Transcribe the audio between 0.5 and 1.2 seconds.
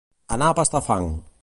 pastar fang